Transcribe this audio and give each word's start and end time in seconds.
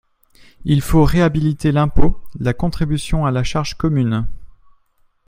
Il 0.65 0.81
faut 0.81 1.03
réhabiliter 1.03 1.71
l’impôt, 1.71 2.19
la 2.39 2.55
contribution 2.55 3.27
à 3.27 3.29
la 3.29 3.43
charge 3.43 3.75
commune. 3.75 4.25